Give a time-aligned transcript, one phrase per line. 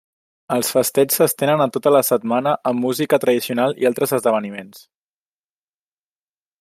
[0.53, 4.81] Els festeigs s'estenen a tota la setmana amb música tradicional i altres esdeveniments.